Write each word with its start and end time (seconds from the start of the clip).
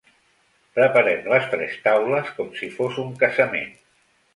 Preparem 0.79 1.29
les 1.35 1.47
tres 1.53 1.77
taules 1.85 2.35
com 2.41 2.53
si 2.59 2.75
fos 2.81 3.03
un 3.09 3.17
casament. 3.23 3.75